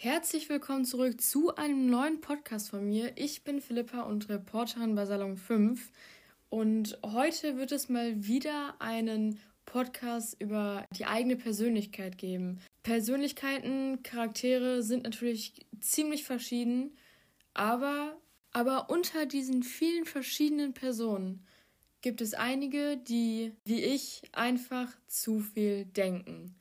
Herzlich 0.00 0.48
willkommen 0.48 0.84
zurück 0.84 1.20
zu 1.20 1.56
einem 1.56 1.86
neuen 1.86 2.20
Podcast 2.20 2.70
von 2.70 2.86
mir. 2.86 3.10
Ich 3.16 3.42
bin 3.42 3.60
Philippa 3.60 4.02
und 4.02 4.28
Reporterin 4.28 4.94
bei 4.94 5.04
Salon 5.06 5.36
5 5.36 5.90
und 6.50 6.96
heute 7.04 7.56
wird 7.56 7.72
es 7.72 7.88
mal 7.88 8.24
wieder 8.24 8.76
einen 8.78 9.40
Podcast 9.66 10.40
über 10.40 10.86
die 10.96 11.06
eigene 11.06 11.34
Persönlichkeit 11.34 12.16
geben. 12.16 12.60
Persönlichkeiten, 12.84 14.04
Charaktere 14.04 14.84
sind 14.84 15.02
natürlich 15.02 15.66
ziemlich 15.80 16.22
verschieden, 16.22 16.96
aber, 17.52 18.16
aber 18.52 18.90
unter 18.90 19.26
diesen 19.26 19.64
vielen 19.64 20.04
verschiedenen 20.04 20.74
Personen 20.74 21.44
gibt 22.02 22.20
es 22.20 22.34
einige, 22.34 22.98
die 22.98 23.52
wie 23.64 23.82
ich 23.82 24.22
einfach 24.30 24.96
zu 25.08 25.40
viel 25.40 25.86
denken. 25.86 26.54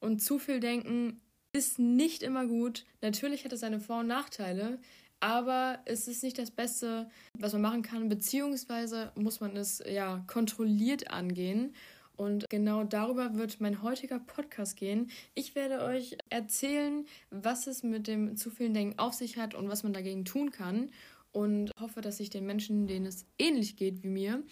Und 0.00 0.22
zu 0.22 0.38
viel 0.38 0.60
denken 0.60 1.20
ist 1.52 1.78
nicht 1.78 2.22
immer 2.22 2.46
gut. 2.46 2.84
Natürlich 3.02 3.44
hat 3.44 3.52
es 3.52 3.60
seine 3.60 3.80
Vor- 3.80 4.00
und 4.00 4.06
Nachteile, 4.06 4.78
aber 5.20 5.80
es 5.84 6.08
ist 6.08 6.22
nicht 6.22 6.38
das 6.38 6.50
Beste, 6.50 7.10
was 7.38 7.52
man 7.52 7.62
machen 7.62 7.82
kann, 7.82 8.08
beziehungsweise 8.08 9.12
muss 9.16 9.40
man 9.40 9.56
es 9.56 9.82
ja 9.86 10.24
kontrolliert 10.26 11.10
angehen. 11.10 11.74
Und 12.16 12.48
genau 12.50 12.84
darüber 12.84 13.34
wird 13.34 13.60
mein 13.60 13.82
heutiger 13.82 14.18
Podcast 14.18 14.76
gehen. 14.76 15.10
Ich 15.34 15.54
werde 15.54 15.82
euch 15.82 16.18
erzählen, 16.28 17.06
was 17.30 17.66
es 17.66 17.82
mit 17.82 18.06
dem 18.06 18.36
zu 18.36 18.50
vielen 18.50 18.74
Denken 18.74 18.98
auf 18.98 19.14
sich 19.14 19.38
hat 19.38 19.54
und 19.54 19.68
was 19.70 19.82
man 19.82 19.94
dagegen 19.94 20.24
tun 20.24 20.50
kann. 20.50 20.90
Und 21.32 21.70
hoffe, 21.80 22.00
dass 22.00 22.20
ich 22.20 22.28
den 22.28 22.44
Menschen, 22.44 22.86
denen 22.86 23.06
es 23.06 23.24
ähnlich 23.38 23.76
geht 23.76 24.02
wie 24.02 24.08
mir, 24.08 24.42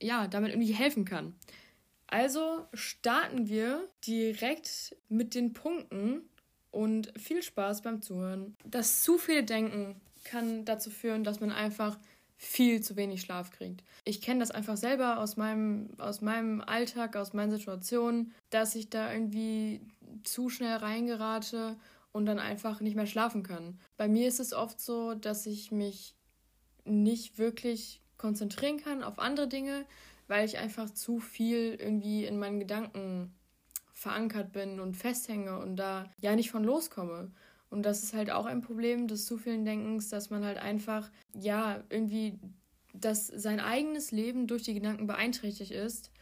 ja, 0.00 0.26
damit 0.28 0.52
irgendwie 0.52 0.72
helfen 0.72 1.04
kann. 1.04 1.34
Also 2.06 2.66
starten 2.72 3.48
wir 3.48 3.86
direkt 4.06 4.96
mit 5.08 5.34
den 5.34 5.52
Punkten 5.52 6.22
und 6.70 7.12
viel 7.18 7.42
Spaß 7.42 7.82
beim 7.82 8.02
Zuhören. 8.02 8.56
Das 8.64 9.02
zu 9.02 9.18
viele 9.18 9.44
Denken 9.44 10.00
kann 10.24 10.64
dazu 10.64 10.90
führen, 10.90 11.24
dass 11.24 11.40
man 11.40 11.52
einfach 11.52 11.98
viel 12.36 12.80
zu 12.80 12.96
wenig 12.96 13.20
Schlaf 13.20 13.50
kriegt. 13.50 13.82
Ich 14.04 14.20
kenne 14.20 14.40
das 14.40 14.52
einfach 14.52 14.76
selber 14.76 15.18
aus 15.18 15.36
meinem, 15.36 15.90
aus 15.98 16.20
meinem 16.20 16.60
Alltag, 16.60 17.16
aus 17.16 17.32
meinen 17.32 17.50
Situationen, 17.50 18.32
dass 18.50 18.74
ich 18.76 18.90
da 18.90 19.12
irgendwie 19.12 19.80
zu 20.22 20.48
schnell 20.48 20.76
reingerate 20.76 21.76
und 22.12 22.26
dann 22.26 22.38
einfach 22.38 22.80
nicht 22.80 22.96
mehr 22.96 23.06
schlafen 23.06 23.42
kann. 23.42 23.78
Bei 23.96 24.08
mir 24.08 24.28
ist 24.28 24.40
es 24.40 24.52
oft 24.52 24.80
so, 24.80 25.14
dass 25.14 25.46
ich 25.46 25.72
mich 25.72 26.14
nicht 26.84 27.38
wirklich 27.38 28.00
konzentrieren 28.16 28.78
kann 28.78 29.02
auf 29.02 29.18
andere 29.18 29.48
Dinge, 29.48 29.84
weil 30.28 30.46
ich 30.46 30.58
einfach 30.58 30.90
zu 30.90 31.18
viel 31.18 31.76
irgendwie 31.78 32.24
in 32.24 32.38
meinen 32.38 32.60
Gedanken 32.60 33.34
verankert 33.98 34.52
bin 34.52 34.78
und 34.78 34.96
festhänge 34.96 35.58
und 35.58 35.74
da 35.74 36.08
ja 36.20 36.36
nicht 36.36 36.52
von 36.52 36.62
loskomme. 36.62 37.32
Und 37.68 37.82
das 37.82 38.04
ist 38.04 38.14
halt 38.14 38.30
auch 38.30 38.46
ein 38.46 38.62
Problem 38.62 39.08
des 39.08 39.26
zu 39.26 39.36
vielen 39.36 39.64
Denkens, 39.64 40.08
dass 40.08 40.30
man 40.30 40.44
halt 40.44 40.56
einfach, 40.56 41.10
ja, 41.34 41.82
irgendwie, 41.90 42.38
dass 42.94 43.26
sein 43.26 43.58
eigenes 43.58 44.12
Leben 44.12 44.46
durch 44.46 44.62
die 44.62 44.74
Gedanken 44.74 45.08
beeinträchtigt 45.08 45.72
ist 45.72 46.12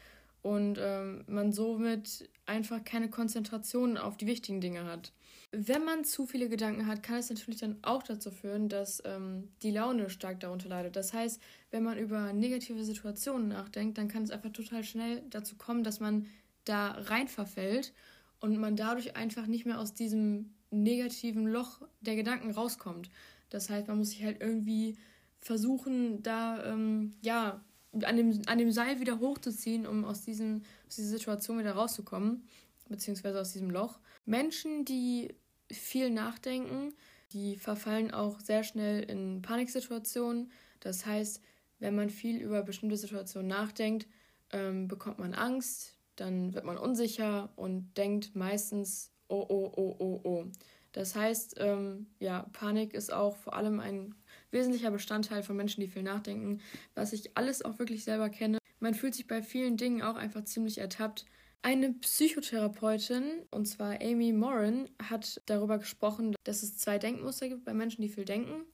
und 0.40 0.78
ähm, 0.80 1.24
man 1.26 1.52
somit 1.52 2.30
einfach 2.46 2.82
keine 2.82 3.10
Konzentration 3.10 3.98
auf 3.98 4.16
die 4.16 4.26
wichtigen 4.26 4.62
Dinge 4.62 4.84
hat. 4.84 5.12
Wenn 5.52 5.84
man 5.84 6.04
zu 6.04 6.26
viele 6.26 6.48
Gedanken 6.48 6.86
hat, 6.86 7.02
kann 7.02 7.18
es 7.18 7.28
natürlich 7.28 7.60
dann 7.60 7.76
auch 7.82 8.02
dazu 8.02 8.30
führen, 8.30 8.70
dass 8.70 9.02
ähm, 9.04 9.50
die 9.62 9.70
Laune 9.70 10.08
stark 10.08 10.40
darunter 10.40 10.70
leidet. 10.70 10.96
Das 10.96 11.12
heißt, 11.12 11.42
wenn 11.70 11.82
man 11.82 11.98
über 11.98 12.32
negative 12.32 12.82
Situationen 12.84 13.48
nachdenkt, 13.48 13.98
dann 13.98 14.08
kann 14.08 14.22
es 14.22 14.30
einfach 14.30 14.50
total 14.50 14.82
schnell 14.82 15.22
dazu 15.28 15.56
kommen, 15.56 15.84
dass 15.84 16.00
man 16.00 16.26
da 16.66 16.92
rein 16.92 17.28
verfällt 17.28 17.92
und 18.40 18.58
man 18.58 18.76
dadurch 18.76 19.16
einfach 19.16 19.46
nicht 19.46 19.66
mehr 19.66 19.80
aus 19.80 19.94
diesem 19.94 20.54
negativen 20.70 21.46
Loch 21.46 21.80
der 22.00 22.16
Gedanken 22.16 22.50
rauskommt. 22.50 23.10
Das 23.50 23.70
heißt, 23.70 23.88
man 23.88 23.98
muss 23.98 24.10
sich 24.10 24.24
halt 24.24 24.40
irgendwie 24.40 24.96
versuchen, 25.40 26.22
da 26.22 26.64
ähm, 26.64 27.14
ja 27.22 27.64
an 27.92 28.16
dem, 28.16 28.42
an 28.46 28.58
dem 28.58 28.72
Seil 28.72 29.00
wieder 29.00 29.20
hochzuziehen, 29.20 29.86
um 29.86 30.04
aus, 30.04 30.22
diesem, 30.22 30.62
aus 30.86 30.96
dieser 30.96 31.08
Situation 31.08 31.58
wieder 31.58 31.72
rauszukommen, 31.72 32.46
beziehungsweise 32.88 33.40
aus 33.40 33.52
diesem 33.52 33.70
Loch. 33.70 33.98
Menschen, 34.26 34.84
die 34.84 35.34
viel 35.70 36.10
nachdenken, 36.10 36.92
die 37.32 37.56
verfallen 37.56 38.10
auch 38.12 38.40
sehr 38.40 38.64
schnell 38.64 39.02
in 39.04 39.42
Paniksituationen. 39.42 40.50
Das 40.80 41.06
heißt, 41.06 41.42
wenn 41.78 41.94
man 41.94 42.10
viel 42.10 42.40
über 42.40 42.62
bestimmte 42.62 42.96
Situationen 42.96 43.48
nachdenkt, 43.48 44.06
ähm, 44.52 44.88
bekommt 44.88 45.18
man 45.18 45.34
Angst, 45.34 45.95
dann 46.16 46.54
wird 46.54 46.64
man 46.64 46.78
unsicher 46.78 47.50
und 47.56 47.96
denkt 47.96 48.34
meistens, 48.34 49.12
oh, 49.28 49.44
oh, 49.48 49.72
oh, 49.76 49.96
oh, 49.98 50.20
oh. 50.24 50.44
Das 50.92 51.14
heißt, 51.14 51.56
ähm, 51.58 52.06
ja, 52.20 52.46
Panik 52.52 52.94
ist 52.94 53.12
auch 53.12 53.36
vor 53.36 53.54
allem 53.54 53.80
ein 53.80 54.14
wesentlicher 54.50 54.90
Bestandteil 54.90 55.42
von 55.42 55.56
Menschen, 55.56 55.82
die 55.82 55.88
viel 55.88 56.02
nachdenken, 56.02 56.60
was 56.94 57.12
ich 57.12 57.36
alles 57.36 57.62
auch 57.62 57.78
wirklich 57.78 58.02
selber 58.04 58.30
kenne. 58.30 58.58
Man 58.80 58.94
fühlt 58.94 59.14
sich 59.14 59.26
bei 59.26 59.42
vielen 59.42 59.76
Dingen 59.76 60.02
auch 60.02 60.16
einfach 60.16 60.44
ziemlich 60.44 60.78
ertappt. 60.78 61.26
Eine 61.62 61.92
Psychotherapeutin, 61.94 63.24
und 63.50 63.66
zwar 63.66 64.00
Amy 64.00 64.32
Moran, 64.32 64.88
hat 65.02 65.42
darüber 65.46 65.78
gesprochen, 65.78 66.34
dass 66.44 66.62
es 66.62 66.78
zwei 66.78 66.98
Denkmuster 66.98 67.48
gibt 67.48 67.64
bei 67.64 67.74
Menschen, 67.74 68.02
die 68.02 68.08
viel 68.08 68.24
denken. 68.24 68.64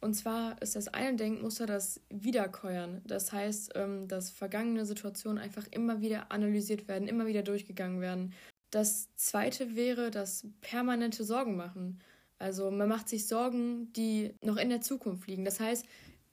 Und 0.00 0.14
zwar 0.14 0.60
ist 0.62 0.76
das 0.76 0.88
eine 0.88 1.16
Denkmuster 1.16 1.66
das 1.66 2.00
Wiederkäuern. 2.08 3.02
Das 3.04 3.32
heißt, 3.32 3.72
ähm, 3.74 4.06
dass 4.06 4.30
vergangene 4.30 4.86
Situationen 4.86 5.42
einfach 5.42 5.66
immer 5.70 6.00
wieder 6.00 6.30
analysiert 6.30 6.86
werden, 6.86 7.08
immer 7.08 7.26
wieder 7.26 7.42
durchgegangen 7.42 8.00
werden. 8.00 8.32
Das 8.70 9.08
zweite 9.16 9.74
wäre 9.74 10.10
das 10.10 10.46
permanente 10.60 11.24
Sorgen 11.24 11.56
machen. 11.56 11.98
Also 12.38 12.70
man 12.70 12.88
macht 12.88 13.08
sich 13.08 13.26
Sorgen, 13.26 13.92
die 13.94 14.34
noch 14.42 14.56
in 14.56 14.68
der 14.68 14.80
Zukunft 14.80 15.26
liegen. 15.26 15.44
Das 15.44 15.58
heißt, 15.58 15.84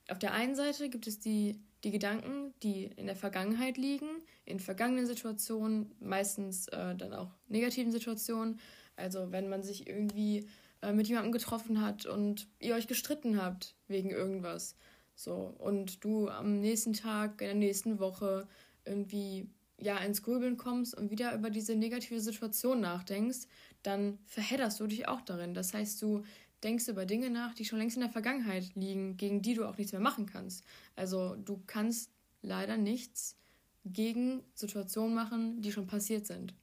auf 0.09 0.19
der 0.19 0.33
einen 0.33 0.55
Seite 0.55 0.89
gibt 0.89 1.07
es 1.07 1.19
die, 1.19 1.59
die 1.83 1.89
Gedanken, 1.91 2.53
die 2.61 2.85
in 2.85 3.07
der 3.07 3.15
Vergangenheit 3.15 3.77
liegen, 3.77 4.07
in 4.45 4.59
vergangenen 4.59 5.07
Situationen, 5.07 5.91
meistens 5.99 6.67
äh, 6.67 6.95
dann 6.95 7.13
auch 7.13 7.31
negativen 7.47 7.91
Situationen. 7.91 8.59
Also 8.95 9.31
wenn 9.31 9.49
man 9.49 9.63
sich 9.63 9.87
irgendwie 9.87 10.47
äh, 10.81 10.93
mit 10.93 11.07
jemandem 11.07 11.31
getroffen 11.31 11.81
hat 11.81 12.05
und 12.05 12.47
ihr 12.59 12.75
euch 12.75 12.87
gestritten 12.87 13.41
habt 13.41 13.75
wegen 13.87 14.09
irgendwas. 14.09 14.75
So, 15.15 15.55
und 15.59 16.03
du 16.03 16.29
am 16.29 16.59
nächsten 16.59 16.93
Tag, 16.93 17.41
in 17.41 17.47
der 17.47 17.55
nächsten 17.55 17.99
Woche 17.99 18.47
irgendwie 18.83 19.49
ja 19.77 19.97
ins 19.97 20.23
Grübeln 20.23 20.57
kommst 20.57 20.95
und 20.95 21.11
wieder 21.11 21.33
über 21.33 21.49
diese 21.49 21.75
negative 21.75 22.21
Situation 22.21 22.81
nachdenkst, 22.81 23.47
dann 23.83 24.19
verhedderst 24.25 24.79
du 24.79 24.87
dich 24.87 25.07
auch 25.07 25.21
darin. 25.21 25.53
Das 25.53 25.73
heißt, 25.73 26.01
du 26.01 26.23
denkst 26.63 26.87
über 26.87 27.05
Dinge 27.05 27.29
nach, 27.29 27.53
die 27.53 27.65
schon 27.65 27.79
längst 27.79 27.97
in 27.97 28.01
der 28.01 28.09
Vergangenheit 28.09 28.75
liegen, 28.75 29.17
gegen 29.17 29.41
die 29.41 29.53
du 29.53 29.65
auch 29.65 29.77
nichts 29.77 29.91
mehr 29.91 30.01
machen 30.01 30.25
kannst. 30.25 30.63
Also 30.95 31.35
du 31.35 31.61
kannst 31.67 32.09
leider 32.41 32.77
nichts 32.77 33.37
gegen 33.85 34.41
Situationen 34.55 35.13
machen, 35.13 35.61
die 35.61 35.71
schon 35.71 35.87
passiert 35.87 36.25
sind. 36.25 36.53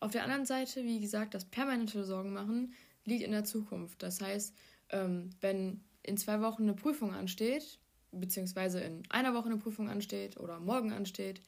Auf 0.00 0.12
der 0.12 0.22
anderen 0.22 0.46
Seite, 0.46 0.84
wie 0.84 1.00
gesagt, 1.00 1.34
das 1.34 1.44
permanente 1.44 2.04
Sorgen 2.04 2.32
machen 2.32 2.72
liegt 3.08 3.24
in 3.24 3.32
der 3.32 3.44
Zukunft. 3.44 4.02
Das 4.02 4.20
heißt, 4.20 4.54
ähm, 4.90 5.30
wenn 5.40 5.82
in 6.02 6.16
zwei 6.16 6.40
Wochen 6.40 6.62
eine 6.62 6.74
Prüfung 6.74 7.12
ansteht, 7.12 7.78
beziehungsweise 8.12 8.80
in 8.80 9.02
einer 9.10 9.34
Woche 9.34 9.46
eine 9.46 9.58
Prüfung 9.58 9.88
ansteht 9.88 10.38
oder 10.38 10.60
morgen 10.60 10.92
ansteht, 10.92 11.40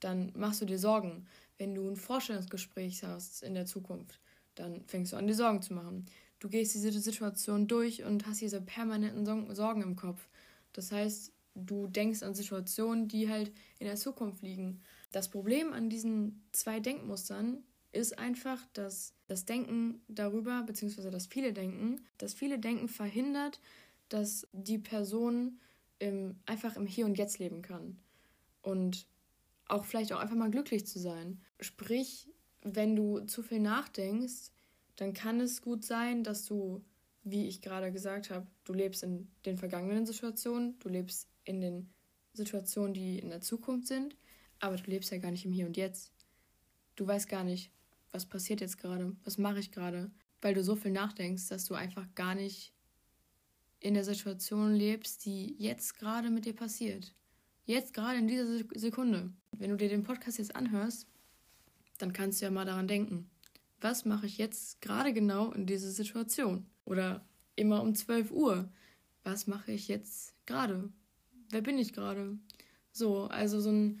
dann 0.00 0.32
machst 0.36 0.60
du 0.60 0.64
dir 0.64 0.78
Sorgen. 0.78 1.26
Wenn 1.58 1.74
du 1.74 1.88
ein 1.88 1.96
Vorstellungsgespräch 1.96 3.02
hast 3.02 3.42
in 3.42 3.54
der 3.54 3.66
Zukunft, 3.66 4.20
dann 4.54 4.84
fängst 4.86 5.12
du 5.12 5.16
an, 5.16 5.26
dir 5.26 5.34
Sorgen 5.34 5.62
zu 5.62 5.74
machen. 5.74 6.06
Du 6.38 6.48
gehst 6.48 6.74
diese 6.74 6.92
Situation 6.92 7.66
durch 7.66 8.04
und 8.04 8.26
hast 8.26 8.40
diese 8.40 8.60
permanenten 8.60 9.54
Sorgen 9.54 9.82
im 9.82 9.96
Kopf. 9.96 10.28
Das 10.72 10.92
heißt, 10.92 11.32
du 11.54 11.86
denkst 11.86 12.22
an 12.22 12.34
Situationen, 12.34 13.08
die 13.08 13.30
halt 13.30 13.52
in 13.78 13.86
der 13.86 13.96
Zukunft 13.96 14.42
liegen. 14.42 14.82
Das 15.12 15.30
Problem 15.30 15.72
an 15.72 15.88
diesen 15.88 16.46
zwei 16.52 16.80
Denkmustern 16.80 17.64
ist 17.96 18.18
einfach, 18.18 18.64
dass 18.72 19.14
das 19.26 19.44
Denken 19.44 20.00
darüber, 20.08 20.62
beziehungsweise 20.62 21.10
das 21.10 21.26
viele 21.26 21.52
Denken, 21.52 22.00
das 22.18 22.34
viele 22.34 22.58
Denken 22.58 22.88
verhindert, 22.88 23.60
dass 24.08 24.46
die 24.52 24.78
Person 24.78 25.60
im, 25.98 26.36
einfach 26.46 26.76
im 26.76 26.86
Hier 26.86 27.06
und 27.06 27.18
Jetzt 27.18 27.38
leben 27.38 27.62
kann. 27.62 27.98
Und 28.62 29.06
auch 29.68 29.84
vielleicht 29.84 30.12
auch 30.12 30.20
einfach 30.20 30.36
mal 30.36 30.50
glücklich 30.50 30.86
zu 30.86 30.98
sein. 30.98 31.40
Sprich, 31.60 32.28
wenn 32.62 32.96
du 32.96 33.20
zu 33.20 33.42
viel 33.42 33.60
nachdenkst, 33.60 34.50
dann 34.96 35.12
kann 35.12 35.40
es 35.40 35.62
gut 35.62 35.84
sein, 35.84 36.24
dass 36.24 36.44
du, 36.46 36.84
wie 37.24 37.46
ich 37.46 37.60
gerade 37.60 37.92
gesagt 37.92 38.30
habe, 38.30 38.46
du 38.64 38.72
lebst 38.72 39.02
in 39.02 39.28
den 39.44 39.58
vergangenen 39.58 40.06
Situationen, 40.06 40.78
du 40.78 40.88
lebst 40.88 41.28
in 41.44 41.60
den 41.60 41.90
Situationen, 42.32 42.94
die 42.94 43.18
in 43.18 43.30
der 43.30 43.40
Zukunft 43.40 43.88
sind, 43.88 44.16
aber 44.60 44.76
du 44.76 44.90
lebst 44.90 45.10
ja 45.10 45.18
gar 45.18 45.30
nicht 45.30 45.44
im 45.44 45.52
Hier 45.52 45.66
und 45.66 45.76
Jetzt. 45.76 46.12
Du 46.94 47.06
weißt 47.06 47.28
gar 47.28 47.44
nicht, 47.44 47.70
was 48.16 48.26
passiert 48.26 48.62
jetzt 48.62 48.78
gerade, 48.78 49.14
was 49.24 49.36
mache 49.36 49.60
ich 49.60 49.70
gerade, 49.70 50.10
weil 50.40 50.54
du 50.54 50.64
so 50.64 50.74
viel 50.74 50.90
nachdenkst, 50.90 51.48
dass 51.48 51.66
du 51.66 51.74
einfach 51.74 52.06
gar 52.14 52.34
nicht 52.34 52.72
in 53.78 53.92
der 53.92 54.04
Situation 54.04 54.74
lebst, 54.74 55.26
die 55.26 55.54
jetzt 55.58 55.98
gerade 55.98 56.30
mit 56.30 56.46
dir 56.46 56.54
passiert. 56.54 57.14
Jetzt 57.66 57.92
gerade 57.92 58.18
in 58.18 58.26
dieser 58.26 58.46
Sekunde. 58.74 59.32
Wenn 59.52 59.70
du 59.70 59.76
dir 59.76 59.90
den 59.90 60.02
Podcast 60.02 60.38
jetzt 60.38 60.56
anhörst, 60.56 61.06
dann 61.98 62.14
kannst 62.14 62.40
du 62.40 62.46
ja 62.46 62.50
mal 62.50 62.64
daran 62.64 62.88
denken. 62.88 63.30
was 63.80 64.06
mache 64.06 64.24
ich 64.24 64.38
jetzt 64.38 64.80
gerade 64.80 65.12
genau 65.12 65.52
in 65.52 65.66
dieser 65.66 65.90
Situation? 65.90 66.64
Oder 66.86 67.28
immer 67.54 67.82
um 67.82 67.94
12 67.94 68.32
Uhr, 68.32 68.72
was 69.24 69.46
mache 69.46 69.72
ich 69.72 69.88
jetzt 69.88 70.34
gerade? 70.46 70.88
Wer 71.50 71.60
bin 71.60 71.76
ich 71.76 71.92
gerade? 71.92 72.38
So, 72.92 73.24
also 73.24 73.60
so, 73.60 73.70
ein, 73.70 74.00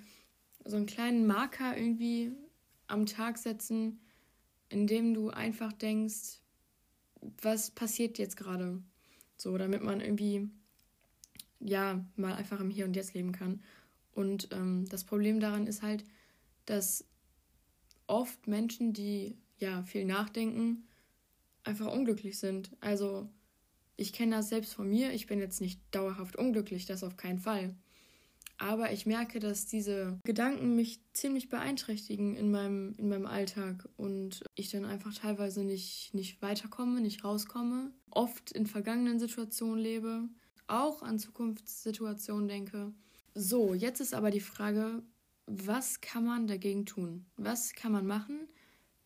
so 0.64 0.76
einen 0.76 0.86
kleinen 0.86 1.26
Marker 1.26 1.76
irgendwie 1.76 2.32
am 2.86 3.04
Tag 3.04 3.36
setzen, 3.36 4.00
in 4.68 4.86
dem 4.86 5.14
du 5.14 5.30
einfach 5.30 5.72
denkst, 5.72 6.40
was 7.42 7.70
passiert 7.70 8.18
jetzt 8.18 8.36
gerade? 8.36 8.82
So, 9.36 9.56
damit 9.58 9.82
man 9.82 10.00
irgendwie, 10.00 10.48
ja, 11.60 12.04
mal 12.16 12.34
einfach 12.34 12.60
im 12.60 12.70
Hier 12.70 12.84
und 12.84 12.96
Jetzt 12.96 13.14
leben 13.14 13.32
kann. 13.32 13.62
Und 14.12 14.48
ähm, 14.52 14.86
das 14.88 15.04
Problem 15.04 15.40
daran 15.40 15.66
ist 15.66 15.82
halt, 15.82 16.04
dass 16.64 17.04
oft 18.06 18.46
Menschen, 18.46 18.92
die 18.92 19.36
ja 19.58 19.82
viel 19.82 20.04
nachdenken, 20.04 20.86
einfach 21.64 21.92
unglücklich 21.92 22.38
sind. 22.38 22.70
Also 22.80 23.28
ich 23.96 24.12
kenne 24.12 24.36
das 24.36 24.48
selbst 24.48 24.74
von 24.74 24.88
mir. 24.88 25.12
Ich 25.12 25.26
bin 25.26 25.38
jetzt 25.38 25.60
nicht 25.60 25.80
dauerhaft 25.90 26.36
unglücklich, 26.36 26.86
das 26.86 27.02
auf 27.02 27.16
keinen 27.16 27.38
Fall. 27.38 27.74
Aber 28.58 28.92
ich 28.92 29.04
merke, 29.04 29.38
dass 29.38 29.66
diese 29.66 30.18
Gedanken 30.24 30.76
mich 30.76 31.00
ziemlich 31.12 31.48
beeinträchtigen 31.48 32.36
in 32.36 32.50
meinem, 32.50 32.94
in 32.96 33.08
meinem 33.08 33.26
Alltag 33.26 33.86
und 33.96 34.42
ich 34.54 34.70
dann 34.70 34.86
einfach 34.86 35.12
teilweise 35.12 35.62
nicht, 35.62 36.14
nicht 36.14 36.40
weiterkomme, 36.40 37.00
nicht 37.00 37.22
rauskomme, 37.22 37.92
oft 38.10 38.52
in 38.52 38.66
vergangenen 38.66 39.18
Situationen 39.18 39.78
lebe, 39.78 40.28
auch 40.68 41.02
an 41.02 41.18
Zukunftssituationen 41.18 42.48
denke. 42.48 42.92
So, 43.34 43.74
jetzt 43.74 44.00
ist 44.00 44.14
aber 44.14 44.30
die 44.30 44.40
Frage, 44.40 45.02
was 45.46 46.00
kann 46.00 46.24
man 46.24 46.46
dagegen 46.46 46.86
tun? 46.86 47.26
Was 47.36 47.74
kann 47.74 47.92
man 47.92 48.06
machen, 48.06 48.48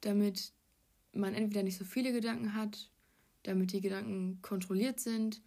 damit 0.00 0.52
man 1.12 1.34
entweder 1.34 1.64
nicht 1.64 1.76
so 1.76 1.84
viele 1.84 2.12
Gedanken 2.12 2.54
hat, 2.54 2.90
damit 3.42 3.72
die 3.72 3.80
Gedanken 3.80 4.38
kontrolliert 4.42 5.00
sind, 5.00 5.42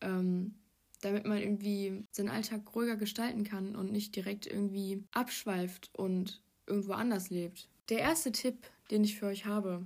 ähm, 0.00 0.54
damit 1.02 1.26
man 1.26 1.38
irgendwie 1.38 2.04
seinen 2.10 2.30
Alltag 2.30 2.62
ruhiger 2.74 2.96
gestalten 2.96 3.44
kann 3.44 3.76
und 3.76 3.92
nicht 3.92 4.16
direkt 4.16 4.46
irgendwie 4.46 5.04
abschweift 5.12 5.90
und 5.92 6.40
irgendwo 6.66 6.92
anders 6.92 7.28
lebt. 7.28 7.68
Der 7.90 7.98
erste 7.98 8.32
Tipp, 8.32 8.66
den 8.90 9.04
ich 9.04 9.18
für 9.18 9.26
euch 9.26 9.44
habe, 9.44 9.84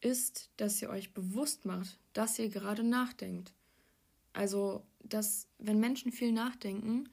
ist, 0.00 0.50
dass 0.58 0.80
ihr 0.80 0.90
euch 0.90 1.14
bewusst 1.14 1.64
macht, 1.64 1.98
dass 2.12 2.38
ihr 2.38 2.50
gerade 2.50 2.84
nachdenkt. 2.84 3.52
Also, 4.32 4.84
dass 5.02 5.48
wenn 5.58 5.80
Menschen 5.80 6.12
viel 6.12 6.32
nachdenken, 6.32 7.08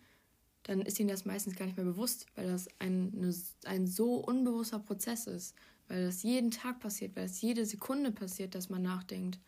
dann 0.64 0.82
ist 0.82 1.00
ihnen 1.00 1.10
das 1.10 1.26
meistens 1.26 1.56
gar 1.56 1.66
nicht 1.66 1.78
mehr 1.78 1.86
bewusst, 1.86 2.26
weil 2.36 2.48
das 2.48 2.68
ein, 2.80 3.14
eine, 3.16 3.34
ein 3.66 3.88
so 3.88 4.16
unbewusster 4.16 4.80
Prozess 4.80 5.28
ist, 5.28 5.56
weil 5.88 6.06
das 6.06 6.24
jeden 6.24 6.52
Tag 6.52 6.80
passiert, 6.80 7.16
weil 7.16 7.26
es 7.26 7.42
jede 7.42 7.66
Sekunde 7.66 8.12
passiert, 8.12 8.56
dass 8.56 8.70
man 8.70 8.82
nachdenkt. 8.82 9.40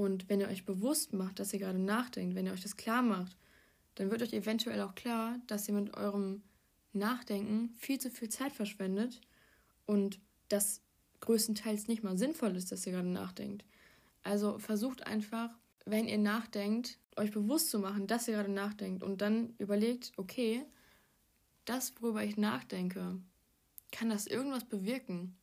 Und 0.00 0.30
wenn 0.30 0.40
ihr 0.40 0.48
euch 0.48 0.64
bewusst 0.64 1.12
macht, 1.12 1.40
dass 1.40 1.52
ihr 1.52 1.58
gerade 1.58 1.78
nachdenkt, 1.78 2.34
wenn 2.34 2.46
ihr 2.46 2.54
euch 2.54 2.62
das 2.62 2.78
klar 2.78 3.02
macht, 3.02 3.36
dann 3.96 4.10
wird 4.10 4.22
euch 4.22 4.32
eventuell 4.32 4.80
auch 4.80 4.94
klar, 4.94 5.38
dass 5.46 5.68
ihr 5.68 5.74
mit 5.74 5.94
eurem 5.94 6.40
Nachdenken 6.94 7.74
viel 7.76 8.00
zu 8.00 8.08
viel 8.10 8.30
Zeit 8.30 8.52
verschwendet 8.52 9.20
und 9.84 10.18
das 10.48 10.80
größtenteils 11.20 11.86
nicht 11.86 12.02
mal 12.02 12.16
sinnvoll 12.16 12.56
ist, 12.56 12.72
dass 12.72 12.86
ihr 12.86 12.94
gerade 12.94 13.10
nachdenkt. 13.10 13.66
Also 14.22 14.58
versucht 14.58 15.06
einfach, 15.06 15.50
wenn 15.84 16.08
ihr 16.08 16.16
nachdenkt, 16.16 16.98
euch 17.18 17.30
bewusst 17.30 17.68
zu 17.68 17.78
machen, 17.78 18.06
dass 18.06 18.26
ihr 18.26 18.36
gerade 18.36 18.50
nachdenkt 18.50 19.02
und 19.02 19.20
dann 19.20 19.52
überlegt, 19.58 20.12
okay, 20.16 20.64
das, 21.66 21.92
worüber 22.00 22.24
ich 22.24 22.38
nachdenke, 22.38 23.20
kann 23.92 24.08
das 24.08 24.26
irgendwas 24.26 24.64
bewirken? 24.64 25.36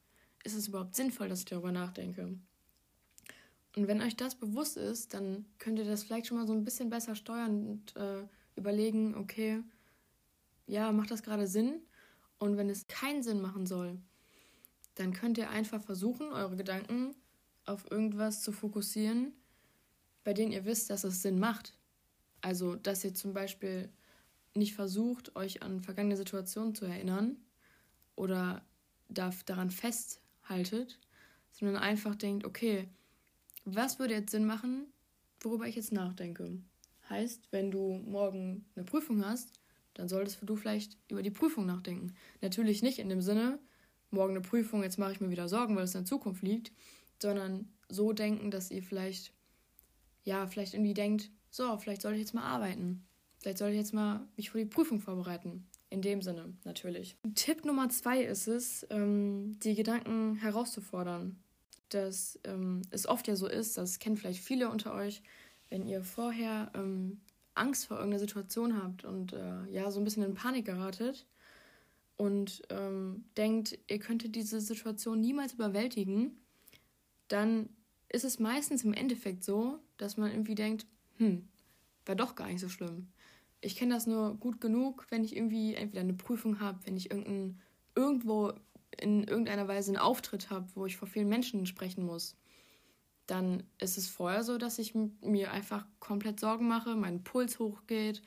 Ist 0.44 0.56
es 0.56 0.69
überhaupt 0.69 0.95
sinnvoll, 0.95 1.30
dass 1.30 1.42
ich 1.42 1.45
darüber 1.45 1.71
nachdenke? 1.71 2.39
Und 3.77 3.88
wenn 3.88 4.01
euch 4.01 4.15
das 4.15 4.33
bewusst 4.33 4.75
ist, 4.75 5.13
dann 5.13 5.45
könnt 5.59 5.77
ihr 5.77 5.85
das 5.85 6.03
vielleicht 6.03 6.25
schon 6.25 6.38
mal 6.38 6.47
so 6.47 6.53
ein 6.53 6.63
bisschen 6.63 6.89
besser 6.89 7.13
steuern 7.13 7.68
und 7.68 7.95
äh, 7.95 8.24
überlegen, 8.56 9.13
okay, 9.13 9.62
ja, 10.65 10.91
macht 10.91 11.12
das 11.12 11.21
gerade 11.21 11.45
Sinn? 11.45 11.81
Und 12.39 12.57
wenn 12.57 12.71
es 12.71 12.88
keinen 12.88 13.21
Sinn 13.21 13.39
machen 13.39 13.68
soll, 13.68 14.00
dann 14.95 15.13
könnt 15.13 15.38
ihr 15.38 15.51
einfach 15.51 15.83
versuchen, 15.83 16.33
eure 16.33 16.56
Gedanken 16.56 17.13
auf 17.65 17.85
irgendwas 17.91 18.41
zu 18.41 18.51
fokussieren, 18.51 19.31
bei 20.24 20.33
denen 20.33 20.53
ihr 20.53 20.65
wisst, 20.65 20.89
dass 20.89 21.03
es 21.03 21.21
Sinn 21.21 21.38
macht. 21.38 21.77
Also, 22.41 22.77
dass 22.77 23.03
ihr 23.03 23.13
zum 23.13 23.33
Beispiel 23.33 23.91
nicht 24.56 24.74
versucht, 24.74 25.35
euch 25.35 25.62
an 25.62 25.81
vergangene 25.81 26.18
Situationen 26.18 26.74
zu 26.74 26.85
erinnern 26.85 27.38
oder 28.15 28.65
daran 29.07 29.69
festhaltet, 29.69 31.00
sondern 31.51 31.77
einfach 31.77 32.15
denkt, 32.15 32.44
okay, 32.44 32.89
was 33.75 34.00
würde 34.00 34.14
jetzt 34.14 34.31
Sinn 34.31 34.46
machen, 34.46 34.88
worüber 35.42 35.68
ich 35.68 35.75
jetzt 35.75 35.92
nachdenke? 35.92 36.58
Heißt, 37.10 37.48
wenn 37.52 37.69
du 37.69 38.02
morgen 38.06 38.66
eine 38.75 38.86
Prüfung 38.86 39.25
hast, 39.25 39.52
dann 39.94 40.08
solltest 40.08 40.40
du 40.42 40.56
vielleicht 40.56 40.98
über 41.10 41.22
die 41.22 41.31
Prüfung 41.31 41.66
nachdenken. 41.66 42.14
Natürlich 42.42 42.81
nicht 42.81 43.00
in 43.00 43.10
dem 43.10 43.22
Sinne, 43.22 43.60
morgen 44.10 44.31
eine 44.31 44.42
Prüfung, 44.42 44.84
jetzt 44.84 44.98
mache 44.98 45.12
ich 45.12 45.22
mir 45.22 45.30
wieder 45.30 45.50
Sorgen, 45.50 45.75
weil 45.75 45.84
es 45.84 45.96
in 45.96 46.02
der 46.02 46.06
Zukunft 46.06 46.44
liegt, 46.44 46.72
sondern 47.22 47.68
so 47.90 48.14
denken, 48.14 48.52
dass 48.52 48.72
ihr 48.72 48.84
vielleicht, 48.84 49.34
ja, 50.24 50.48
vielleicht 50.48 50.74
irgendwie 50.74 50.94
denkt, 50.94 51.30
so, 51.50 51.78
vielleicht 51.78 52.04
sollte 52.04 52.16
ich 52.18 52.22
jetzt 52.22 52.34
mal 52.34 52.44
arbeiten. 52.44 53.06
Vielleicht 53.40 53.58
sollte 53.58 53.74
ich 53.74 53.80
jetzt 53.80 53.94
mal 53.94 54.28
mich 54.36 54.50
für 54.50 54.60
die 54.60 54.66
Prüfung 54.66 55.00
vorbereiten. 55.00 55.68
In 55.90 56.02
dem 56.02 56.22
Sinne, 56.22 56.54
natürlich. 56.66 57.18
Tipp 57.36 57.66
Nummer 57.66 57.90
zwei 57.90 58.22
ist 58.22 58.48
es, 58.48 58.86
ähm, 58.90 59.58
die 59.62 59.74
Gedanken 59.74 60.36
herauszufordern 60.36 61.42
dass 61.89 62.39
ähm, 62.44 62.81
es 62.92 63.07
oft 63.07 63.28
ja 63.28 63.36
so 63.36 63.48
ist, 63.48 63.78
das 63.78 64.00
kennen 64.00 64.18
vielleicht 64.18 64.44
viele 64.44 64.69
unter 64.69 64.94
euch, 64.94 65.22
wenn 65.69 65.86
ihr 65.86 66.04
vorher 66.04 66.72
ähm, 66.75 67.19
Angst 67.56 67.88
vor 67.88 67.98
irgendeiner 67.98 68.19
Situation 68.19 68.81
habt 68.81 69.04
und 69.04 69.34
äh, 69.34 69.66
ja, 69.72 69.89
so 69.92 70.00
ein 70.00 70.04
bisschen 70.04 70.24
in 70.24 70.36
Panik 70.36 70.66
geratet 70.66 71.25
und 72.16 72.63
ähm, 72.69 73.25
denkt, 73.36 73.78
ihr 73.88 74.00
könntet 74.00 74.36
diese 74.36 74.62
Situation 74.62 75.19
niemals 75.19 75.54
überwältigen, 75.54 76.38
dann 77.28 77.69
ist 78.10 78.25
es 78.25 78.39
meistens 78.39 78.84
im 78.84 78.94
Endeffekt 78.94 79.44
so, 79.44 79.80
dass 79.98 80.18
man 80.18 80.31
irgendwie 80.31 80.56
denkt, 80.56 80.86
hm, 81.18 81.48
war 82.06 82.16
doch 82.16 82.36
gar 82.36 82.48
nicht 82.48 82.62
so 82.62 82.69
schlimm. 82.69 83.07
Ich 83.60 83.75
kenne 83.75 83.94
das 83.94 84.07
nur 84.07 84.36
gut 84.36 84.62
genug, 84.62 85.06
wenn 85.10 85.24
ich 85.24 85.36
irgendwie 85.36 85.75
entweder 85.75 86.01
eine 86.01 86.13
Prüfung 86.13 86.60
habe, 86.60 86.80
wenn 86.86 86.95
ich 86.95 87.12
irgendein, 87.12 87.60
irgendwo 87.95 88.54
in 89.00 89.24
irgendeiner 89.24 89.68
Weise 89.68 89.92
einen 89.92 90.02
Auftritt 90.02 90.50
habe, 90.50 90.68
wo 90.76 90.86
ich 90.86 90.98
vor 90.98 91.08
vielen 91.08 91.30
Menschen 91.30 91.66
sprechen 91.66 92.06
muss, 92.06 92.36
dann 93.28 93.64
ist 93.78 93.98
es 93.98 94.08
vorher 94.10 94.44
so, 94.44 94.58
dass 94.58 94.80
ich 94.80 94.96
mir 94.96 95.52
einfach 95.52 95.86
komplett 96.00 96.39
Sorgen 96.39 96.68
mache, 96.68 96.96
mein 96.96 97.24
Puls 97.24 97.60
hochgeht, 97.60 98.22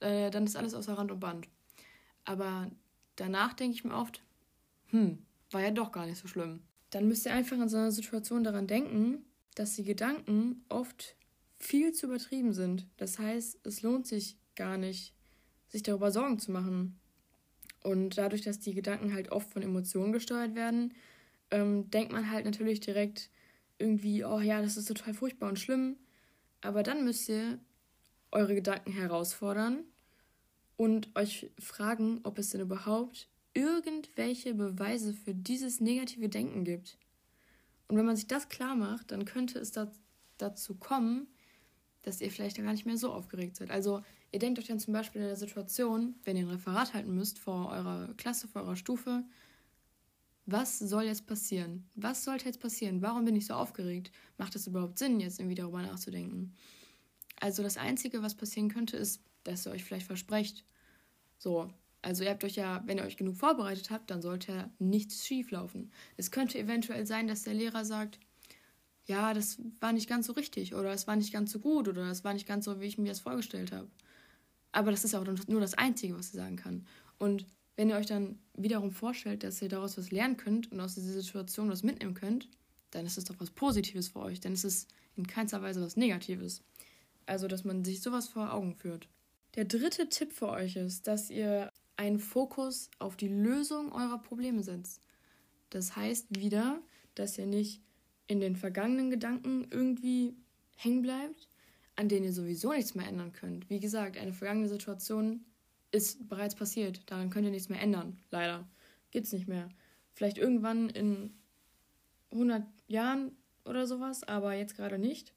äh, 0.00 0.30
dann 0.30 0.44
ist 0.44 0.56
alles 0.56 0.74
außer 0.74 0.96
Rand 0.96 1.10
und 1.10 1.20
Band. 1.20 1.48
Aber 2.24 2.70
danach 3.16 3.52
denke 3.52 3.76
ich 3.76 3.84
mir 3.84 3.94
oft, 3.94 4.22
hm, 4.86 5.24
war 5.50 5.60
ja 5.60 5.70
doch 5.70 5.92
gar 5.92 6.06
nicht 6.06 6.18
so 6.18 6.28
schlimm. 6.28 6.62
Dann 6.90 7.08
müsst 7.08 7.26
ihr 7.26 7.34
einfach 7.34 7.56
in 7.56 7.68
so 7.68 7.76
einer 7.76 7.90
Situation 7.90 8.44
daran 8.44 8.66
denken, 8.66 9.24
dass 9.56 9.74
die 9.74 9.84
Gedanken 9.84 10.64
oft 10.68 11.16
viel 11.58 11.92
zu 11.92 12.06
übertrieben 12.06 12.52
sind. 12.52 12.86
Das 12.96 13.18
heißt, 13.18 13.58
es 13.64 13.82
lohnt 13.82 14.06
sich 14.06 14.38
gar 14.54 14.76
nicht, 14.76 15.14
sich 15.68 15.82
darüber 15.82 16.12
Sorgen 16.12 16.38
zu 16.38 16.52
machen. 16.52 17.00
Und 17.84 18.16
dadurch, 18.16 18.40
dass 18.40 18.58
die 18.58 18.74
Gedanken 18.74 19.12
halt 19.12 19.30
oft 19.30 19.52
von 19.52 19.62
Emotionen 19.62 20.12
gesteuert 20.12 20.54
werden, 20.54 20.94
ähm, 21.50 21.90
denkt 21.90 22.12
man 22.12 22.30
halt 22.30 22.46
natürlich 22.46 22.80
direkt 22.80 23.28
irgendwie, 23.78 24.24
oh 24.24 24.40
ja, 24.40 24.62
das 24.62 24.78
ist 24.78 24.88
total 24.88 25.12
furchtbar 25.12 25.50
und 25.50 25.58
schlimm. 25.58 25.96
Aber 26.62 26.82
dann 26.82 27.04
müsst 27.04 27.28
ihr 27.28 27.58
eure 28.32 28.54
Gedanken 28.54 28.90
herausfordern 28.90 29.84
und 30.78 31.14
euch 31.14 31.50
fragen, 31.58 32.20
ob 32.24 32.38
es 32.38 32.50
denn 32.50 32.62
überhaupt 32.62 33.28
irgendwelche 33.52 34.54
Beweise 34.54 35.12
für 35.12 35.34
dieses 35.34 35.80
negative 35.80 36.30
Denken 36.30 36.64
gibt. 36.64 36.96
Und 37.86 37.98
wenn 37.98 38.06
man 38.06 38.16
sich 38.16 38.26
das 38.26 38.48
klar 38.48 38.74
macht, 38.74 39.10
dann 39.10 39.26
könnte 39.26 39.58
es 39.58 39.72
dazu 40.38 40.74
kommen, 40.76 41.26
dass 42.00 42.22
ihr 42.22 42.30
vielleicht 42.30 42.56
gar 42.56 42.72
nicht 42.72 42.86
mehr 42.86 42.96
so 42.96 43.12
aufgeregt 43.12 43.56
seid. 43.56 43.70
Also 43.70 44.02
Ihr 44.34 44.40
denkt 44.40 44.58
euch 44.58 44.66
dann 44.66 44.80
zum 44.80 44.92
Beispiel 44.92 45.20
in 45.20 45.28
der 45.28 45.36
Situation, 45.36 46.16
wenn 46.24 46.36
ihr 46.36 46.42
ein 46.42 46.50
Referat 46.50 46.92
halten 46.92 47.14
müsst 47.14 47.38
vor 47.38 47.68
eurer 47.68 48.12
Klasse, 48.16 48.48
vor 48.48 48.62
eurer 48.62 48.74
Stufe, 48.74 49.22
was 50.44 50.80
soll 50.80 51.04
jetzt 51.04 51.28
passieren? 51.28 51.88
Was 51.94 52.24
sollte 52.24 52.46
jetzt 52.46 52.58
passieren? 52.58 53.00
Warum 53.00 53.24
bin 53.24 53.36
ich 53.36 53.46
so 53.46 53.54
aufgeregt? 53.54 54.10
Macht 54.36 54.56
es 54.56 54.66
überhaupt 54.66 54.98
Sinn, 54.98 55.20
jetzt 55.20 55.38
irgendwie 55.38 55.54
darüber 55.54 55.82
nachzudenken? 55.82 56.52
Also 57.38 57.62
das 57.62 57.76
Einzige, 57.76 58.24
was 58.24 58.34
passieren 58.34 58.70
könnte, 58.70 58.96
ist, 58.96 59.22
dass 59.44 59.68
ihr 59.68 59.70
euch 59.70 59.84
vielleicht 59.84 60.08
versprecht. 60.08 60.64
So, 61.38 61.70
also 62.02 62.24
ihr 62.24 62.30
habt 62.30 62.42
euch 62.42 62.56
ja, 62.56 62.82
wenn 62.86 62.98
ihr 62.98 63.04
euch 63.04 63.16
genug 63.16 63.36
vorbereitet 63.36 63.90
habt, 63.90 64.10
dann 64.10 64.20
sollte 64.20 64.50
ja 64.50 64.70
nichts 64.80 65.24
schief 65.24 65.52
laufen. 65.52 65.92
Es 66.16 66.32
könnte 66.32 66.58
eventuell 66.58 67.06
sein, 67.06 67.28
dass 67.28 67.44
der 67.44 67.54
Lehrer 67.54 67.84
sagt, 67.84 68.18
ja, 69.06 69.32
das 69.32 69.60
war 69.78 69.92
nicht 69.92 70.08
ganz 70.08 70.26
so 70.26 70.32
richtig 70.32 70.74
oder 70.74 70.90
es 70.90 71.06
war 71.06 71.14
nicht 71.14 71.32
ganz 71.32 71.52
so 71.52 71.60
gut 71.60 71.86
oder 71.86 72.10
es 72.10 72.24
war 72.24 72.34
nicht 72.34 72.48
ganz 72.48 72.64
so, 72.64 72.80
wie 72.80 72.86
ich 72.86 72.98
mir 72.98 73.10
das 73.10 73.20
vorgestellt 73.20 73.70
habe. 73.70 73.88
Aber 74.74 74.90
das 74.90 75.04
ist 75.04 75.14
auch 75.14 75.24
nur 75.46 75.60
das 75.60 75.74
Einzige, 75.74 76.18
was 76.18 76.32
sie 76.32 76.36
sagen 76.36 76.56
kann. 76.56 76.84
Und 77.18 77.46
wenn 77.76 77.90
ihr 77.90 77.94
euch 77.96 78.06
dann 78.06 78.40
wiederum 78.56 78.90
vorstellt, 78.90 79.44
dass 79.44 79.62
ihr 79.62 79.68
daraus 79.68 79.96
was 79.96 80.10
lernen 80.10 80.36
könnt 80.36 80.72
und 80.72 80.80
aus 80.80 80.96
dieser 80.96 81.12
Situation 81.12 81.70
was 81.70 81.84
mitnehmen 81.84 82.14
könnt, 82.14 82.48
dann 82.90 83.06
ist 83.06 83.16
es 83.16 83.24
doch 83.24 83.36
was 83.38 83.50
Positives 83.50 84.08
für 84.08 84.18
euch. 84.18 84.40
Ist 84.44 84.64
es 84.64 84.88
in 85.16 85.28
keinster 85.28 85.62
Weise 85.62 85.80
was 85.80 85.96
Negatives. 85.96 86.64
Also, 87.24 87.46
dass 87.46 87.62
man 87.62 87.84
sich 87.84 88.02
sowas 88.02 88.26
vor 88.26 88.52
Augen 88.52 88.74
führt. 88.74 89.08
Der 89.54 89.64
dritte 89.64 90.08
Tipp 90.08 90.32
für 90.32 90.48
euch 90.48 90.74
ist, 90.74 91.06
dass 91.06 91.30
ihr 91.30 91.72
einen 91.96 92.18
Fokus 92.18 92.90
auf 92.98 93.16
die 93.16 93.28
Lösung 93.28 93.92
eurer 93.92 94.18
Probleme 94.18 94.64
setzt. 94.64 95.00
Das 95.70 95.94
heißt 95.94 96.34
wieder, 96.36 96.82
dass 97.14 97.38
ihr 97.38 97.46
nicht 97.46 97.80
in 98.26 98.40
den 98.40 98.56
vergangenen 98.56 99.10
Gedanken 99.10 99.68
irgendwie 99.70 100.34
hängen 100.74 101.02
bleibt, 101.02 101.48
an 101.96 102.08
denen 102.08 102.24
ihr 102.24 102.32
sowieso 102.32 102.72
nichts 102.72 102.94
mehr 102.94 103.06
ändern 103.06 103.32
könnt. 103.32 103.68
Wie 103.70 103.80
gesagt, 103.80 104.16
eine 104.16 104.32
vergangene 104.32 104.68
Situation 104.68 105.44
ist 105.90 106.28
bereits 106.28 106.54
passiert. 106.54 107.02
Daran 107.10 107.30
könnt 107.30 107.44
ihr 107.44 107.52
nichts 107.52 107.68
mehr 107.68 107.80
ändern. 107.80 108.18
Leider. 108.30 108.68
Geht's 109.10 109.32
nicht 109.32 109.46
mehr. 109.46 109.68
Vielleicht 110.12 110.38
irgendwann 110.38 110.90
in 110.90 111.32
100 112.32 112.64
Jahren 112.88 113.32
oder 113.64 113.86
sowas, 113.86 114.24
aber 114.24 114.54
jetzt 114.54 114.76
gerade 114.76 114.98
nicht. 114.98 115.32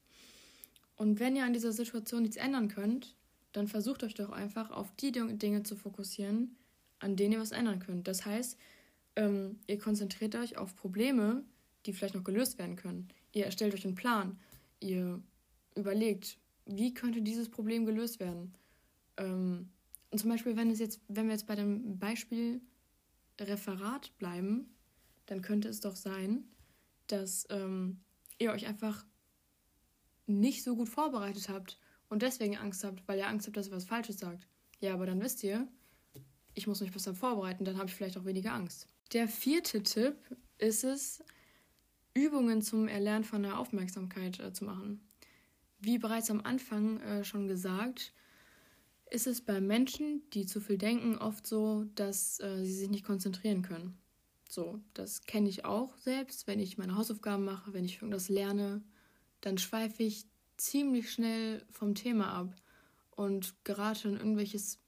Und 0.96 1.20
wenn 1.20 1.36
ihr 1.36 1.44
an 1.44 1.52
dieser 1.52 1.72
Situation 1.72 2.22
nichts 2.22 2.36
ändern 2.36 2.68
könnt, 2.68 3.14
dann 3.52 3.68
versucht 3.68 4.02
euch 4.02 4.14
doch 4.14 4.30
einfach 4.30 4.70
auf 4.70 4.90
die 4.96 5.12
Dinge 5.12 5.62
zu 5.62 5.76
fokussieren, 5.76 6.56
an 6.98 7.16
denen 7.16 7.34
ihr 7.34 7.40
was 7.40 7.52
ändern 7.52 7.78
könnt. 7.78 8.08
Das 8.08 8.26
heißt, 8.26 8.58
ähm, 9.16 9.60
ihr 9.68 9.78
konzentriert 9.78 10.34
euch 10.34 10.58
auf 10.58 10.74
Probleme, 10.74 11.44
die 11.86 11.92
vielleicht 11.92 12.14
noch 12.14 12.24
gelöst 12.24 12.58
werden 12.58 12.76
können. 12.76 13.08
Ihr 13.32 13.44
erstellt 13.46 13.74
euch 13.74 13.84
einen 13.84 13.94
Plan. 13.94 14.38
Ihr 14.80 15.22
überlegt, 15.74 16.36
wie 16.68 16.94
könnte 16.94 17.22
dieses 17.22 17.48
Problem 17.48 17.86
gelöst 17.86 18.20
werden. 18.20 18.54
Ähm, 19.16 19.70
und 20.10 20.18
zum 20.18 20.30
Beispiel, 20.30 20.56
wenn 20.56 20.70
es 20.70 20.78
jetzt, 20.78 21.00
wenn 21.08 21.26
wir 21.26 21.32
jetzt 21.32 21.46
bei 21.46 21.56
dem 21.56 21.98
Beispiel 21.98 22.60
Referat 23.40 24.16
bleiben, 24.18 24.74
dann 25.26 25.42
könnte 25.42 25.68
es 25.68 25.80
doch 25.80 25.96
sein, 25.96 26.44
dass 27.06 27.46
ähm, 27.50 28.00
ihr 28.38 28.52
euch 28.52 28.66
einfach 28.66 29.04
nicht 30.26 30.62
so 30.62 30.76
gut 30.76 30.88
vorbereitet 30.88 31.48
habt 31.48 31.78
und 32.08 32.22
deswegen 32.22 32.56
Angst 32.56 32.84
habt, 32.84 33.06
weil 33.06 33.18
ihr 33.18 33.28
Angst 33.28 33.46
habt, 33.46 33.56
dass 33.56 33.68
ihr 33.68 33.72
was 33.72 33.84
Falsches 33.84 34.18
sagt. 34.18 34.46
Ja, 34.80 34.94
aber 34.94 35.06
dann 35.06 35.20
wisst 35.20 35.42
ihr, 35.42 35.66
ich 36.54 36.66
muss 36.66 36.80
mich 36.80 36.92
besser 36.92 37.14
vorbereiten, 37.14 37.64
dann 37.64 37.78
habe 37.78 37.88
ich 37.88 37.94
vielleicht 37.94 38.18
auch 38.18 38.24
weniger 38.24 38.52
Angst. 38.52 38.88
Der 39.12 39.28
vierte 39.28 39.82
Tipp 39.82 40.16
ist 40.58 40.84
es, 40.84 41.22
Übungen 42.14 42.62
zum 42.62 42.88
Erlernen 42.88 43.24
von 43.24 43.42
der 43.42 43.58
Aufmerksamkeit 43.58 44.40
äh, 44.40 44.52
zu 44.52 44.64
machen. 44.64 45.07
Wie 45.80 45.98
bereits 45.98 46.30
am 46.30 46.40
Anfang 46.40 47.00
äh, 47.00 47.24
schon 47.24 47.48
gesagt, 47.48 48.12
ist 49.10 49.26
es 49.26 49.40
bei 49.40 49.60
Menschen, 49.60 50.22
die 50.32 50.46
zu 50.46 50.60
viel 50.60 50.78
denken, 50.78 51.16
oft 51.18 51.46
so, 51.46 51.84
dass 51.94 52.40
äh, 52.40 52.64
sie 52.64 52.74
sich 52.74 52.90
nicht 52.90 53.04
konzentrieren 53.04 53.62
können. 53.62 53.96
So, 54.48 54.80
das 54.94 55.22
kenne 55.22 55.48
ich 55.48 55.64
auch 55.64 55.96
selbst, 55.98 56.46
wenn 56.46 56.58
ich 56.58 56.78
meine 56.78 56.96
Hausaufgaben 56.96 57.44
mache, 57.44 57.72
wenn 57.72 57.84
ich 57.84 57.96
irgendwas 57.96 58.28
lerne, 58.28 58.82
dann 59.40 59.58
schweife 59.58 60.02
ich 60.02 60.26
ziemlich 60.56 61.10
schnell 61.12 61.64
vom 61.70 61.94
Thema 61.94 62.32
ab 62.32 62.54
und 63.10 63.54
gerate 63.64 64.08
in 64.08 64.16
irgendwelches 64.16 64.78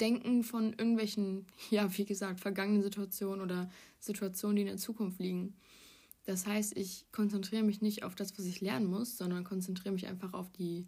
Denken 0.00 0.44
von 0.44 0.70
irgendwelchen, 0.70 1.46
ja, 1.70 1.96
wie 1.96 2.04
gesagt, 2.04 2.40
vergangenen 2.40 2.82
Situationen 2.82 3.42
oder 3.42 3.70
Situationen, 3.98 4.56
die 4.56 4.62
in 4.62 4.68
der 4.68 4.76
Zukunft 4.76 5.20
liegen. 5.20 5.56
Das 6.30 6.46
heißt, 6.46 6.76
ich 6.76 7.06
konzentriere 7.10 7.64
mich 7.64 7.82
nicht 7.82 8.04
auf 8.04 8.14
das, 8.14 8.38
was 8.38 8.46
ich 8.46 8.60
lernen 8.60 8.86
muss, 8.86 9.18
sondern 9.18 9.42
konzentriere 9.42 9.92
mich 9.92 10.06
einfach 10.06 10.32
auf 10.32 10.48
die 10.52 10.86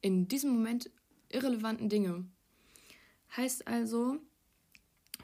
in 0.00 0.28
diesem 0.28 0.50
Moment 0.50 0.90
irrelevanten 1.28 1.90
Dinge. 1.90 2.24
Heißt 3.36 3.66
also, 3.68 4.16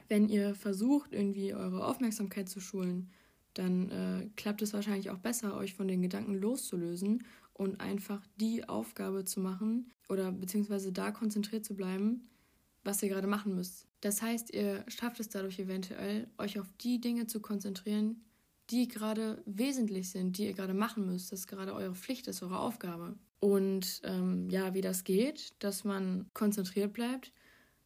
wenn 0.07 0.29
ihr 0.29 0.53
versucht, 0.53 1.13
irgendwie 1.13 1.55
eure 1.55 1.87
Aufmerksamkeit 1.87 2.47
zu 2.47 2.59
schulen, 2.59 3.09
dann 3.55 3.89
äh, 3.89 4.29
klappt 4.35 4.61
es 4.61 4.73
wahrscheinlich 4.73 5.09
auch 5.09 5.17
besser, 5.17 5.57
euch 5.57 5.73
von 5.73 5.87
den 5.87 6.03
Gedanken 6.03 6.35
loszulösen 6.35 7.25
und 7.53 7.81
einfach 7.81 8.23
die 8.39 8.69
Aufgabe 8.69 9.25
zu 9.25 9.39
machen 9.39 9.91
oder 10.09 10.31
beziehungsweise 10.31 10.91
da 10.91 11.09
konzentriert 11.09 11.65
zu 11.65 11.75
bleiben, 11.75 12.29
was 12.83 13.01
ihr 13.01 13.09
gerade 13.09 13.25
machen 13.25 13.55
müsst. 13.55 13.87
Das 14.01 14.21
heißt, 14.21 14.53
ihr 14.53 14.85
schafft 14.89 15.19
es 15.19 15.29
dadurch 15.29 15.57
eventuell, 15.57 16.27
euch 16.37 16.59
auf 16.59 16.67
die 16.81 17.01
Dinge 17.01 17.25
zu 17.25 17.39
konzentrieren, 17.39 18.21
die 18.69 18.87
gerade 18.87 19.41
wesentlich 19.45 20.09
sind, 20.09 20.37
die 20.37 20.45
ihr 20.45 20.53
gerade 20.53 20.73
machen 20.73 21.05
müsst, 21.05 21.31
das 21.31 21.47
gerade 21.47 21.73
eure 21.73 21.95
Pflicht 21.95 22.27
ist, 22.27 22.43
eure 22.43 22.59
Aufgabe. 22.59 23.15
Und 23.39 24.01
ähm, 24.03 24.49
ja, 24.49 24.73
wie 24.73 24.81
das 24.81 25.03
geht, 25.03 25.53
dass 25.59 25.83
man 25.83 26.27
konzentriert 26.33 26.93
bleibt, 26.93 27.31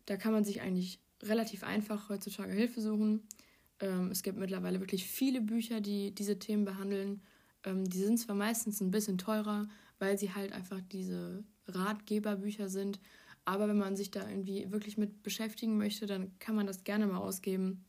da 0.06 0.18
kann 0.18 0.34
man 0.34 0.44
sich 0.44 0.62
eigentlich 0.62 1.00
relativ 1.22 1.64
einfach 1.64 2.10
heutzutage 2.10 2.54
Hilfe 2.54 2.82
suchen. 2.82 3.28
Ähm, 3.80 4.10
es 4.12 4.24
gibt 4.24 4.38
mittlerweile 4.38 4.80
wirklich 4.80 5.06
viele 5.06 5.42
Bücher, 5.42 5.80
die 5.80 6.14
diese 6.14 6.40
Themen 6.40 6.66
behandeln. 6.66 7.22
Ähm, 7.64 7.86
die 7.86 8.00
sind 8.00 8.18
zwar 8.20 8.36
meistens 8.36 8.82
ein 8.82 8.92
bisschen 8.92 9.18
teurer, 9.18 9.68
weil 10.00 10.18
sie 10.18 10.34
halt 10.34 10.52
einfach 10.52 10.82
diese 10.92 11.44
Ratgeberbücher 11.68 12.68
sind, 12.68 13.00
aber 13.46 13.68
wenn 13.68 13.78
man 13.78 13.96
sich 13.96 14.12
da 14.12 14.28
irgendwie 14.28 14.72
wirklich 14.72 14.98
mit 14.98 15.24
beschäftigen 15.24 15.78
möchte, 15.78 16.06
dann 16.06 16.38
kann 16.40 16.56
man 16.56 16.68
das 16.68 16.84
gerne 16.84 17.08
mal 17.08 17.18
ausgeben. 17.18 17.86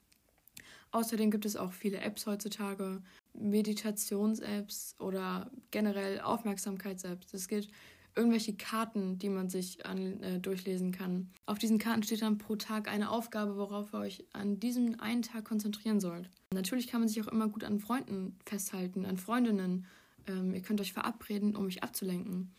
Außerdem 0.94 1.32
gibt 1.32 1.44
es 1.44 1.56
auch 1.56 1.72
viele 1.72 1.98
Apps 1.98 2.24
heutzutage, 2.24 3.02
Meditations-Apps 3.32 4.94
oder 5.00 5.50
generell 5.72 6.20
Aufmerksamkeits-Apps. 6.20 7.34
Es 7.34 7.48
gibt 7.48 7.68
irgendwelche 8.14 8.54
Karten, 8.54 9.18
die 9.18 9.28
man 9.28 9.50
sich 9.50 9.84
an, 9.86 10.22
äh, 10.22 10.38
durchlesen 10.38 10.92
kann. 10.92 11.32
Auf 11.46 11.58
diesen 11.58 11.78
Karten 11.78 12.04
steht 12.04 12.22
dann 12.22 12.38
pro 12.38 12.54
Tag 12.54 12.86
eine 12.86 13.10
Aufgabe, 13.10 13.56
worauf 13.56 13.92
ihr 13.92 13.98
euch 13.98 14.24
an 14.34 14.60
diesem 14.60 15.00
einen 15.00 15.22
Tag 15.22 15.44
konzentrieren 15.44 15.98
sollt. 15.98 16.30
Natürlich 16.52 16.86
kann 16.86 17.00
man 17.00 17.08
sich 17.08 17.20
auch 17.20 17.32
immer 17.32 17.48
gut 17.48 17.64
an 17.64 17.80
Freunden 17.80 18.38
festhalten, 18.46 19.04
an 19.04 19.18
Freundinnen. 19.18 19.86
Ähm, 20.28 20.54
ihr 20.54 20.62
könnt 20.62 20.80
euch 20.80 20.92
verabreden, 20.92 21.56
um 21.56 21.66
mich 21.66 21.82
abzulenken. 21.82 22.54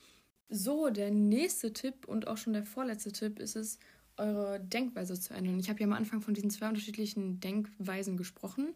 So, 0.49 0.89
der 0.89 1.09
nächste 1.09 1.71
Tipp 1.71 2.05
und 2.05 2.27
auch 2.27 2.35
schon 2.35 2.51
der 2.51 2.65
vorletzte 2.65 3.13
Tipp 3.13 3.39
ist 3.39 3.55
es, 3.55 3.79
eure 4.17 4.59
Denkweise 4.59 5.19
zu 5.19 5.33
ändern. 5.33 5.59
Ich 5.59 5.69
habe 5.69 5.79
ja 5.79 5.85
am 5.85 5.93
Anfang 5.93 6.21
von 6.21 6.33
diesen 6.33 6.49
zwei 6.49 6.69
unterschiedlichen 6.69 7.39
Denkweisen 7.39 8.17
gesprochen 8.17 8.73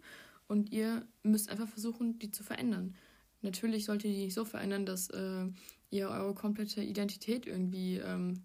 und 0.48 0.72
ihr 0.72 1.06
müsst 1.24 1.50
einfach 1.50 1.68
versuchen, 1.68 2.20
die 2.20 2.32
zu 2.32 2.44
verändern. 2.44 2.96
Natürlich 3.42 3.86
solltet 3.86 4.12
ihr 4.12 4.18
die 4.18 4.26
nicht 4.26 4.34
so 4.34 4.46
verändern, 4.46 4.86
dass 4.86 5.10
äh, 5.10 5.46
ihr 5.92 6.10
eure 6.10 6.34
komplette 6.34 6.82
Identität 6.82 7.46
irgendwie 7.46 7.98
ähm, 7.98 8.44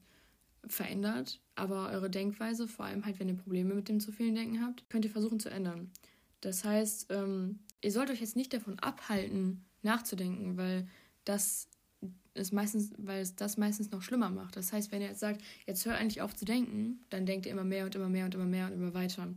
verändert, 0.66 1.40
aber 1.56 1.90
eure 1.90 2.10
Denkweise, 2.10 2.68
vor 2.68 2.86
allem 2.86 3.04
halt, 3.04 3.18
wenn 3.18 3.28
ihr 3.28 3.36
Probleme 3.36 3.74
mit 3.74 3.88
dem 3.88 4.00
zu 4.00 4.12
vielen 4.12 4.34
Denken 4.34 4.62
habt, 4.62 4.88
könnt 4.88 5.04
ihr 5.04 5.10
versuchen 5.10 5.40
zu 5.40 5.50
ändern. 5.50 5.90
Das 6.40 6.64
heißt, 6.64 7.06
ähm, 7.10 7.58
ihr 7.82 7.92
sollt 7.92 8.10
euch 8.10 8.20
jetzt 8.20 8.36
nicht 8.36 8.52
davon 8.52 8.78
abhalten, 8.78 9.64
nachzudenken, 9.82 10.56
weil 10.56 10.86
das 11.24 11.68
ist 12.34 12.52
meistens, 12.52 12.92
weil 12.98 13.22
es 13.22 13.36
das 13.36 13.56
meistens 13.56 13.90
noch 13.90 14.02
schlimmer 14.02 14.30
macht. 14.30 14.56
Das 14.56 14.72
heißt, 14.72 14.90
wenn 14.90 15.00
ihr 15.00 15.08
jetzt 15.08 15.20
sagt, 15.20 15.42
jetzt 15.66 15.86
hört 15.86 15.98
eigentlich 15.98 16.20
auf 16.20 16.34
zu 16.34 16.44
denken, 16.44 17.00
dann 17.10 17.26
denkt 17.26 17.46
ihr 17.46 17.52
immer 17.52 17.64
mehr 17.64 17.84
und 17.84 17.94
immer 17.94 18.08
mehr 18.08 18.24
und 18.24 18.34
immer 18.34 18.44
mehr 18.44 18.66
und 18.66 18.72
immer 18.72 18.94
weiter. 18.94 19.28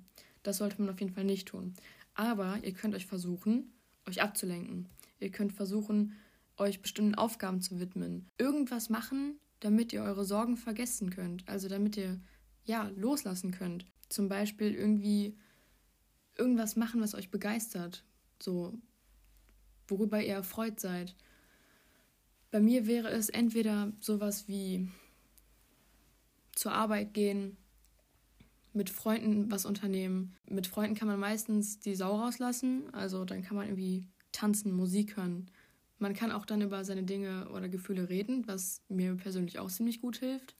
Das 0.43 0.57
sollte 0.57 0.81
man 0.81 0.89
auf 0.89 0.99
jeden 0.99 1.13
Fall 1.13 1.23
nicht 1.23 1.47
tun. 1.47 1.75
Aber 2.15 2.57
ihr 2.63 2.73
könnt 2.73 2.95
euch 2.95 3.05
versuchen, 3.05 3.71
euch 4.07 4.21
abzulenken. 4.21 4.87
Ihr 5.19 5.31
könnt 5.31 5.53
versuchen, 5.53 6.13
euch 6.57 6.81
bestimmten 6.81 7.15
Aufgaben 7.15 7.61
zu 7.61 7.79
widmen. 7.79 8.27
Irgendwas 8.37 8.89
machen, 8.89 9.39
damit 9.59 9.93
ihr 9.93 10.01
eure 10.01 10.25
Sorgen 10.25 10.57
vergessen 10.57 11.11
könnt. 11.11 11.47
Also 11.47 11.69
damit 11.69 11.97
ihr 11.97 12.19
ja 12.63 12.89
loslassen 12.95 13.51
könnt. 13.51 13.85
Zum 14.09 14.29
Beispiel 14.29 14.73
irgendwie 14.73 15.37
irgendwas 16.35 16.75
machen, 16.75 17.01
was 17.01 17.13
euch 17.13 17.29
begeistert. 17.29 18.03
So, 18.41 18.73
worüber 19.87 20.21
ihr 20.21 20.33
erfreut 20.33 20.79
seid. 20.79 21.15
Bei 22.51 22.59
mir 22.59 22.87
wäre 22.87 23.09
es 23.09 23.29
entweder 23.29 23.91
sowas 23.99 24.47
wie 24.47 24.87
zur 26.53 26.71
Arbeit 26.71 27.13
gehen, 27.13 27.57
mit 28.73 28.89
Freunden 28.89 29.51
was 29.51 29.65
unternehmen. 29.65 30.35
Mit 30.49 30.67
Freunden 30.67 30.95
kann 30.95 31.07
man 31.07 31.19
meistens 31.19 31.79
die 31.79 31.95
Sau 31.95 32.15
rauslassen, 32.15 32.93
also 32.93 33.25
dann 33.25 33.41
kann 33.41 33.57
man 33.57 33.67
irgendwie 33.67 34.05
tanzen, 34.31 34.71
Musik 34.71 35.17
hören. 35.17 35.49
Man 35.99 36.13
kann 36.13 36.31
auch 36.31 36.45
dann 36.45 36.61
über 36.61 36.85
seine 36.85 37.03
Dinge 37.03 37.49
oder 37.49 37.67
Gefühle 37.69 38.07
reden, 38.07 38.47
was 38.47 38.83
mir 38.87 39.15
persönlich 39.15 39.57
auch 39.59 39.69
ziemlich 39.69 39.99
gut 39.99 40.17
hilft. 40.17 40.55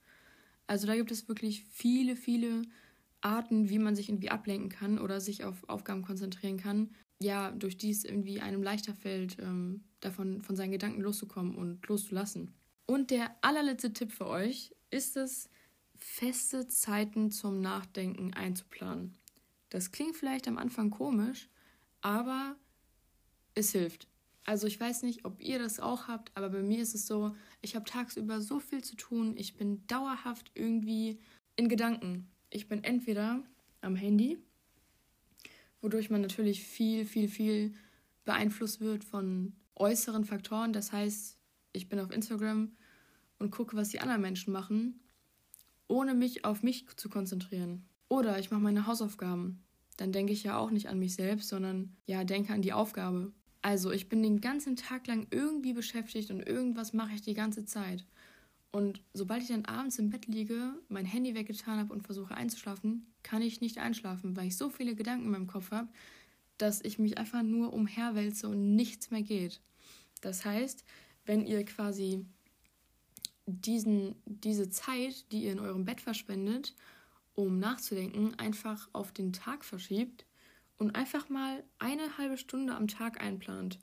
Also 0.66 0.88
da 0.88 0.96
gibt 0.96 1.12
es 1.12 1.28
wirklich 1.28 1.64
viele, 1.66 2.16
viele 2.16 2.64
Arten, 3.22 3.70
wie 3.70 3.80
man 3.80 3.96
sich 3.96 4.10
irgendwie 4.10 4.30
ablenken 4.30 4.70
kann 4.70 5.00
oder 5.00 5.22
sich 5.22 5.44
auf 5.44 5.70
Aufgaben 5.70 6.02
konzentrieren 6.02 6.58
kann, 6.58 6.90
ja, 7.22 7.52
durch 7.52 7.78
die 7.78 7.92
es 7.92 8.04
irgendwie 8.04 8.42
einem 8.42 8.64
leichter 8.64 8.94
fällt, 8.94 9.38
ähm, 9.40 9.84
davon 10.00 10.42
von 10.42 10.56
seinen 10.56 10.72
Gedanken 10.72 11.02
loszukommen 11.02 11.56
und 11.56 11.86
loszulassen. 11.88 12.54
Und 12.86 13.12
der 13.12 13.36
allerletzte 13.42 13.94
Tipp 13.94 14.12
für 14.12 14.28
euch 14.28 14.74
ist 14.90 15.18
es, 15.18 15.50
feste 15.98 16.68
Zeiten 16.68 17.32
zum 17.32 17.60
Nachdenken 17.60 18.34
einzuplanen. 18.34 19.18
Das 19.70 19.92
klingt 19.92 20.16
vielleicht 20.16 20.48
am 20.48 20.58
Anfang 20.58 20.92
komisch, 20.92 21.50
aber 22.02 22.56
es 23.56 23.72
hilft. 23.72 24.08
Also 24.46 24.68
ich 24.68 24.80
weiß 24.80 25.04
nicht, 25.04 25.26
ob 25.26 25.42
ihr 25.42 25.60
das 25.60 25.80
auch 25.80 26.08
habt, 26.08 26.32
aber 26.36 26.50
bei 26.50 26.62
mir 26.62 26.82
ist 26.82 26.96
es 26.96 27.08
so, 27.08 27.36
ich 27.62 27.76
habe 27.76 27.84
tagsüber 27.84 28.40
so 28.40 28.60
viel 28.60 28.84
zu 28.84 28.96
tun, 28.96 29.36
ich 29.36 29.58
bin 29.58 29.86
dauerhaft 29.88 30.52
irgendwie 30.54 31.20
in 31.58 31.68
Gedanken. 31.68 32.32
Ich 32.50 32.70
bin 32.70 32.84
entweder 32.84 33.44
am 33.82 33.96
Handy 33.96 34.38
wodurch 35.82 36.10
man 36.10 36.22
natürlich 36.22 36.64
viel, 36.64 37.06
viel, 37.06 37.28
viel 37.28 37.74
beeinflusst 38.26 38.82
wird 38.82 39.04
von 39.04 39.54
äußeren 39.80 40.26
Faktoren. 40.26 40.74
Das 40.74 40.92
heißt, 40.92 41.38
ich 41.74 41.90
bin 41.90 42.00
auf 42.00 42.12
Instagram 42.12 42.72
und 43.40 43.52
gucke, 43.52 43.76
was 43.76 43.90
die 43.90 44.00
anderen 44.00 44.22
Menschen 44.22 44.52
machen, 44.52 45.00
ohne 45.88 46.14
mich 46.14 46.46
auf 46.46 46.64
mich 46.64 46.86
zu 46.96 47.10
konzentrieren. 47.10 47.88
Oder 48.10 48.40
ich 48.40 48.52
mache 48.52 48.62
meine 48.62 48.88
Hausaufgaben. 48.88 49.64
Dann 49.98 50.12
denke 50.12 50.34
ich 50.34 50.44
ja 50.44 50.58
auch 50.58 50.72
nicht 50.72 50.90
an 50.90 51.00
mich 51.00 51.16
selbst, 51.16 51.50
sondern 51.50 51.96
ja, 52.06 52.24
denke 52.24 52.54
an 52.54 52.62
die 52.62 52.74
Aufgabe. 52.74 53.32
Also 53.62 53.92
ich 53.92 54.08
bin 54.10 54.22
den 54.22 54.42
ganzen 54.42 54.76
Tag 54.76 55.08
lang 55.08 55.28
irgendwie 55.32 55.74
beschäftigt 55.74 56.32
und 56.32 56.42
irgendwas 56.42 56.94
mache 56.94 57.16
ich 57.16 57.22
die 57.22 57.34
ganze 57.34 57.66
Zeit. 57.66 58.06
Und 58.72 59.02
sobald 59.14 59.42
ich 59.42 59.48
dann 59.48 59.66
abends 59.66 59.98
im 59.98 60.10
Bett 60.10 60.28
liege, 60.28 60.74
mein 60.90 61.06
Handy 61.06 61.34
weggetan 61.36 61.80
habe 61.80 61.94
und 61.94 62.04
versuche 62.04 62.36
einzuschlafen, 62.36 63.12
kann 63.24 63.42
ich 63.42 63.62
nicht 63.62 63.80
einschlafen, 63.80 64.36
weil 64.36 64.48
ich 64.48 64.58
so 64.58 64.70
viele 64.70 64.96
Gedanken 64.96 65.26
in 65.26 65.32
meinem 65.32 65.48
Kopf 65.48 65.72
habe, 65.72 65.90
dass 66.58 66.82
ich 66.82 67.00
mich 67.00 67.18
einfach 67.18 67.44
nur 67.44 67.74
umherwälze 67.74 68.48
und 68.48 68.76
nichts 68.76 69.12
mehr 69.12 69.22
geht. 69.22 69.62
Das 70.22 70.46
heißt, 70.46 70.84
wenn 71.26 71.46
ihr 71.46 71.64
quasi 71.66 72.26
diesen, 73.46 74.16
diese 74.26 74.70
Zeit, 74.70 75.32
die 75.32 75.44
ihr 75.44 75.52
in 75.52 75.60
eurem 75.60 75.86
Bett 75.86 76.02
verschwendet, 76.02 76.76
um 77.34 77.60
nachzudenken, 77.60 78.34
einfach 78.40 78.90
auf 78.94 79.12
den 79.12 79.32
Tag 79.32 79.64
verschiebt 79.64 80.26
und 80.78 80.96
einfach 80.96 81.30
mal 81.30 81.64
eine 81.80 82.18
halbe 82.18 82.38
Stunde 82.38 82.76
am 82.76 82.88
Tag 82.88 83.22
einplant, 83.22 83.80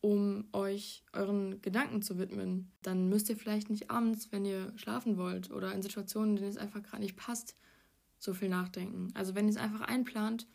um 0.00 0.46
euch 0.52 1.02
euren 1.12 1.60
Gedanken 1.60 2.02
zu 2.02 2.18
widmen, 2.18 2.70
dann 2.82 3.08
müsst 3.08 3.28
ihr 3.28 3.36
vielleicht 3.36 3.68
nicht 3.68 3.90
abends, 3.90 4.30
wenn 4.30 4.44
ihr 4.44 4.72
schlafen 4.76 5.16
wollt 5.16 5.50
oder 5.50 5.72
in 5.74 5.82
Situationen, 5.82 6.30
in 6.30 6.36
denen 6.36 6.50
es 6.50 6.56
einfach 6.56 6.82
gerade 6.82 7.02
nicht 7.02 7.16
passt, 7.16 7.56
so 8.18 8.32
viel 8.32 8.48
nachdenken. 8.48 9.08
Also 9.14 9.34
wenn 9.34 9.46
ihr 9.46 9.50
es 9.50 9.56
einfach 9.56 9.80
einplant, 9.80 10.46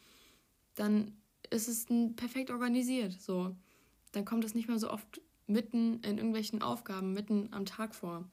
dann 0.76 1.18
ist 1.54 1.68
es 1.68 1.86
perfekt 2.16 2.50
organisiert. 2.52 3.14
So, 3.22 3.56
dann 4.12 4.26
kommt 4.26 4.44
es 4.44 4.56
nicht 4.56 4.68
mehr 4.68 4.80
so 4.80 4.90
oft 4.90 5.22
mitten 5.48 6.02
in 6.02 6.18
irgendwelchen 6.18 6.62
Aufgaben, 6.62 7.14
mitten 7.14 7.50
am 7.52 7.66
Tag 7.66 7.96
vor. 7.96 8.30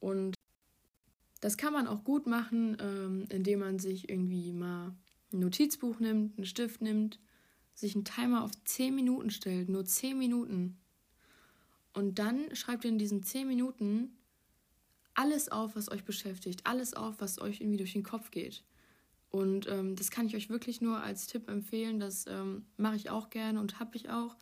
Und 0.00 0.34
das 1.40 1.56
kann 1.56 1.72
man 1.72 1.86
auch 1.86 2.04
gut 2.04 2.26
machen, 2.26 2.76
ähm, 2.80 3.26
indem 3.30 3.60
man 3.60 3.78
sich 3.78 4.08
irgendwie 4.08 4.52
mal 4.52 4.94
ein 5.32 5.40
Notizbuch 5.40 6.00
nimmt, 6.00 6.36
einen 6.36 6.46
Stift 6.46 6.80
nimmt, 6.80 7.18
sich 7.74 7.94
einen 7.94 8.04
Timer 8.04 8.42
auf 8.44 8.52
10 8.64 8.94
Minuten 8.94 9.30
stellt, 9.30 9.68
nur 9.68 9.84
10 9.84 10.18
Minuten. 10.18 10.78
Und 11.92 12.18
dann 12.18 12.54
schreibt 12.54 12.84
ihr 12.84 12.90
in 12.90 12.98
diesen 12.98 13.22
10 13.22 13.46
Minuten 13.46 14.16
alles 15.14 15.50
auf, 15.50 15.76
was 15.76 15.90
euch 15.90 16.04
beschäftigt, 16.04 16.60
alles 16.64 16.94
auf, 16.94 17.20
was 17.20 17.40
euch 17.40 17.60
irgendwie 17.60 17.78
durch 17.78 17.94
den 17.94 18.02
Kopf 18.02 18.30
geht. 18.30 18.64
Und 19.30 19.68
ähm, 19.68 19.96
das 19.96 20.10
kann 20.10 20.26
ich 20.26 20.36
euch 20.36 20.48
wirklich 20.48 20.80
nur 20.80 21.02
als 21.02 21.26
Tipp 21.26 21.48
empfehlen. 21.48 22.00
Das 22.00 22.26
ähm, 22.26 22.66
mache 22.76 22.96
ich 22.96 23.10
auch 23.10 23.30
gerne 23.30 23.60
und 23.60 23.80
habe 23.80 23.96
ich 23.96 24.08
auch. 24.08 24.36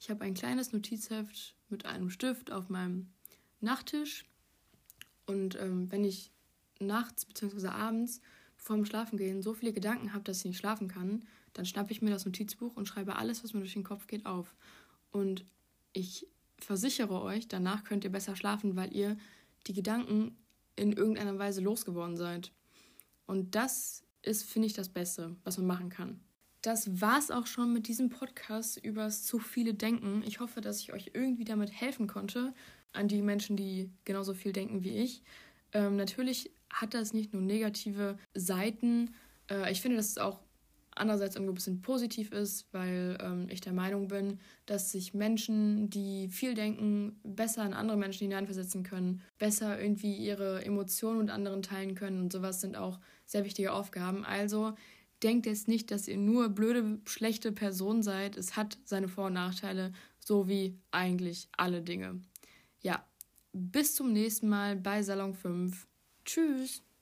Ich 0.00 0.10
habe 0.10 0.24
ein 0.24 0.34
kleines 0.34 0.72
Notizheft 0.72 1.54
mit 1.68 1.86
einem 1.86 2.10
Stift 2.10 2.50
auf 2.50 2.68
meinem 2.68 3.08
Nachttisch. 3.60 4.26
Und 5.26 5.58
ähm, 5.60 5.90
wenn 5.90 6.04
ich 6.04 6.30
nachts 6.78 7.24
bzw. 7.24 7.68
abends 7.68 8.20
vor 8.56 8.76
dem 8.76 8.84
Schlafengehen 8.84 9.42
so 9.42 9.54
viele 9.54 9.72
Gedanken 9.72 10.12
habe, 10.12 10.24
dass 10.24 10.38
ich 10.38 10.44
nicht 10.46 10.58
schlafen 10.58 10.88
kann, 10.88 11.24
dann 11.52 11.66
schnappe 11.66 11.92
ich 11.92 12.02
mir 12.02 12.10
das 12.10 12.26
Notizbuch 12.26 12.76
und 12.76 12.86
schreibe 12.86 13.16
alles, 13.16 13.44
was 13.44 13.54
mir 13.54 13.60
durch 13.60 13.74
den 13.74 13.84
Kopf 13.84 14.06
geht, 14.06 14.26
auf. 14.26 14.54
Und 15.10 15.44
ich 15.92 16.26
versichere 16.58 17.22
euch, 17.22 17.48
danach 17.48 17.84
könnt 17.84 18.04
ihr 18.04 18.12
besser 18.12 18.36
schlafen, 18.36 18.76
weil 18.76 18.94
ihr 18.94 19.16
die 19.66 19.72
Gedanken 19.72 20.36
in 20.76 20.92
irgendeiner 20.92 21.38
Weise 21.38 21.60
losgeworden 21.60 22.16
seid. 22.16 22.52
Und 23.26 23.54
das 23.54 24.03
ist, 24.24 24.44
finde 24.44 24.66
ich, 24.66 24.72
das 24.72 24.88
Beste, 24.88 25.36
was 25.44 25.58
man 25.58 25.66
machen 25.66 25.88
kann. 25.88 26.20
Das 26.62 27.00
war's 27.00 27.30
auch 27.30 27.46
schon 27.46 27.72
mit 27.72 27.88
diesem 27.88 28.08
Podcast 28.08 28.78
übers 28.78 29.22
zu 29.22 29.38
viele 29.38 29.74
Denken. 29.74 30.22
Ich 30.26 30.40
hoffe, 30.40 30.60
dass 30.60 30.80
ich 30.80 30.92
euch 30.92 31.10
irgendwie 31.12 31.44
damit 31.44 31.72
helfen 31.72 32.06
konnte, 32.06 32.54
an 32.92 33.08
die 33.08 33.22
Menschen, 33.22 33.56
die 33.56 33.90
genauso 34.04 34.34
viel 34.34 34.52
denken 34.52 34.82
wie 34.82 34.96
ich. 34.96 35.22
Ähm, 35.72 35.96
natürlich 35.96 36.50
hat 36.70 36.94
das 36.94 37.12
nicht 37.12 37.32
nur 37.32 37.42
negative 37.42 38.18
Seiten. 38.34 39.14
Äh, 39.50 39.70
ich 39.72 39.82
finde, 39.82 39.96
dass 39.98 40.08
es 40.08 40.18
auch 40.18 40.40
andererseits 40.94 41.34
irgendwo 41.34 41.52
ein 41.52 41.56
bisschen 41.56 41.82
positiv 41.82 42.32
ist, 42.32 42.66
weil 42.72 43.18
ähm, 43.20 43.46
ich 43.50 43.60
der 43.60 43.72
Meinung 43.72 44.08
bin, 44.08 44.38
dass 44.66 44.92
sich 44.92 45.14
Menschen, 45.14 45.90
die 45.90 46.28
viel 46.28 46.54
denken, 46.54 47.18
besser 47.24 47.64
in 47.66 47.74
andere 47.74 47.96
Menschen 47.96 48.28
hineinversetzen 48.28 48.82
können, 48.82 49.22
besser 49.38 49.80
irgendwie 49.80 50.14
ihre 50.14 50.64
Emotionen 50.64 51.18
mit 51.18 51.30
anderen 51.30 51.62
teilen 51.62 51.94
können 51.94 52.20
und 52.20 52.32
sowas 52.32 52.60
sind 52.60 52.76
auch 52.76 53.00
sehr 53.26 53.44
wichtige 53.44 53.72
Aufgaben. 53.72 54.24
Also 54.24 54.74
denkt 55.22 55.46
jetzt 55.46 55.68
nicht, 55.68 55.90
dass 55.90 56.06
ihr 56.06 56.18
nur 56.18 56.50
blöde, 56.50 57.00
schlechte 57.06 57.50
Person 57.50 58.02
seid. 58.02 58.36
Es 58.36 58.56
hat 58.56 58.78
seine 58.84 59.08
Vor- 59.08 59.26
und 59.26 59.32
Nachteile, 59.32 59.92
so 60.20 60.48
wie 60.48 60.78
eigentlich 60.90 61.48
alle 61.56 61.82
Dinge. 61.82 62.20
Ja, 62.82 63.04
bis 63.52 63.94
zum 63.94 64.12
nächsten 64.12 64.48
Mal 64.48 64.76
bei 64.76 65.02
Salon 65.02 65.34
5. 65.34 65.88
Tschüss. 66.24 66.84